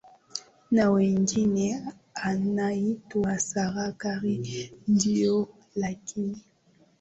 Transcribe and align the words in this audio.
na 0.71 0.89
mwengine 0.91 1.85
anaitwa 2.13 3.39
serah 3.39 3.93
kari 3.97 4.41
ndio 4.87 5.47
lakini 5.75 6.41